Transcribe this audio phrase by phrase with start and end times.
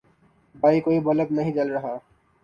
[0.55, 1.95] بھائی کوئی بلب نہیں جل رہا